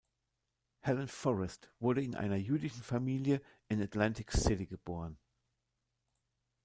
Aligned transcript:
Helen 0.79 1.05
Forrest 1.07 1.69
wurde 1.77 2.01
in 2.01 2.15
einer 2.15 2.35
jüdischen 2.37 2.81
Familie 2.81 3.39
in 3.67 3.79
Atlantic 3.79 4.31
City 4.31 4.65
geboren. 4.65 5.19